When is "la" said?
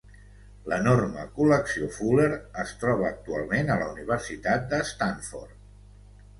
3.85-3.93